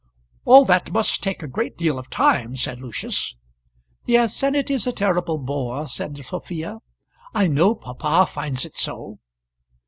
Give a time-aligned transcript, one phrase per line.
[0.45, 3.35] "All that must take a great deal of time," said Lucius.
[4.07, 6.79] "Yes; and it is a terrible bore," said Sophia.
[7.35, 9.19] "I know papa finds it so."